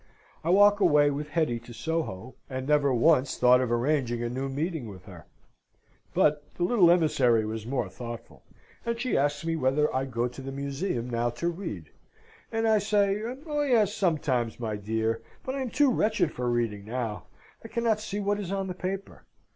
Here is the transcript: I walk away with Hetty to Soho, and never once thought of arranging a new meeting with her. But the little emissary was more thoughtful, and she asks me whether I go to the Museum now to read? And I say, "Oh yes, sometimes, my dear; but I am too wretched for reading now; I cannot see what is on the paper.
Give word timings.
I 0.43 0.49
walk 0.49 0.79
away 0.79 1.11
with 1.11 1.29
Hetty 1.29 1.59
to 1.59 1.73
Soho, 1.75 2.33
and 2.49 2.67
never 2.67 2.91
once 2.91 3.37
thought 3.37 3.61
of 3.61 3.71
arranging 3.71 4.23
a 4.23 4.29
new 4.29 4.49
meeting 4.49 4.87
with 4.89 5.05
her. 5.05 5.27
But 6.15 6.41
the 6.55 6.63
little 6.63 6.89
emissary 6.89 7.45
was 7.45 7.67
more 7.67 7.87
thoughtful, 7.87 8.41
and 8.83 8.99
she 8.99 9.15
asks 9.15 9.45
me 9.45 9.55
whether 9.55 9.95
I 9.95 10.05
go 10.05 10.27
to 10.27 10.41
the 10.41 10.51
Museum 10.51 11.07
now 11.07 11.29
to 11.29 11.49
read? 11.49 11.91
And 12.51 12.67
I 12.67 12.79
say, 12.79 13.21
"Oh 13.45 13.61
yes, 13.61 13.93
sometimes, 13.93 14.59
my 14.59 14.75
dear; 14.75 15.21
but 15.45 15.53
I 15.53 15.61
am 15.61 15.69
too 15.69 15.91
wretched 15.91 16.31
for 16.31 16.49
reading 16.49 16.83
now; 16.83 17.25
I 17.63 17.67
cannot 17.67 17.99
see 17.99 18.19
what 18.19 18.39
is 18.39 18.51
on 18.51 18.65
the 18.65 18.73
paper. 18.73 19.25